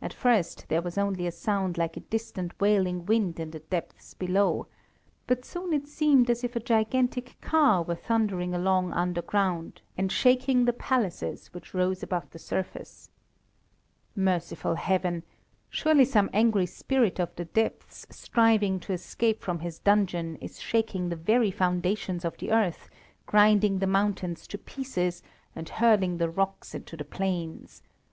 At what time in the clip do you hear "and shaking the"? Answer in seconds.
9.98-10.72